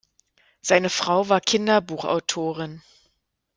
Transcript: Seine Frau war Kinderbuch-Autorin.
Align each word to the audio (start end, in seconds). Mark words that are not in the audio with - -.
Seine 0.63 0.89
Frau 0.89 1.29
war 1.29 1.41
Kinderbuch-Autorin. 1.41 2.81